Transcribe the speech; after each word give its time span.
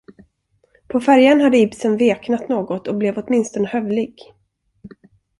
På 0.87 1.01
färjan 1.01 1.41
hade 1.41 1.57
Ibsen 1.57 1.97
veknat 1.97 2.49
något 2.49 2.87
och 2.87 2.95
blev 2.97 3.17
åtminstone 3.17 3.67
hövlig. 3.67 4.23